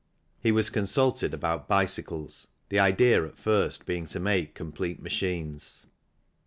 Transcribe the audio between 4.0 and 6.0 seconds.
to make complete machines.